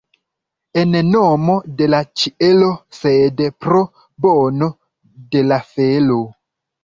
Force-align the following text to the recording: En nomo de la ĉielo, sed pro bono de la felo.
En 0.83 0.95
nomo 1.15 1.57
de 1.81 1.87
la 1.93 1.99
ĉielo, 2.21 2.69
sed 2.99 3.43
pro 3.65 3.83
bono 4.27 4.71
de 5.35 5.47
la 5.53 5.61
felo. 5.77 6.19